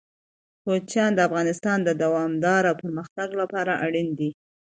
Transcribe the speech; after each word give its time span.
کوچیان 0.63 1.11
د 1.15 1.19
افغانستان 1.27 1.77
د 1.83 1.89
دوامداره 2.03 2.71
پرمختګ 2.81 3.29
لپاره 3.41 3.73
اړین 3.85 4.07
دي. 4.19 4.29